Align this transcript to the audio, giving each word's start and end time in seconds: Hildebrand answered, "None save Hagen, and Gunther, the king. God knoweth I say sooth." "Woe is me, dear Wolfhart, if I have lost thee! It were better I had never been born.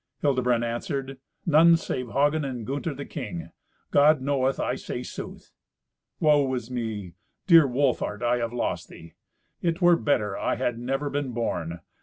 Hildebrand 0.21 0.65
answered, 0.65 1.19
"None 1.45 1.77
save 1.77 2.09
Hagen, 2.09 2.43
and 2.43 2.65
Gunther, 2.65 2.95
the 2.95 3.05
king. 3.05 3.51
God 3.91 4.19
knoweth 4.19 4.59
I 4.59 4.73
say 4.73 5.03
sooth." 5.03 5.51
"Woe 6.19 6.51
is 6.55 6.71
me, 6.71 7.13
dear 7.45 7.67
Wolfhart, 7.67 8.23
if 8.23 8.27
I 8.27 8.37
have 8.37 8.51
lost 8.51 8.89
thee! 8.89 9.13
It 9.61 9.79
were 9.79 9.95
better 9.95 10.35
I 10.35 10.55
had 10.55 10.79
never 10.79 11.11
been 11.11 11.33
born. 11.33 11.81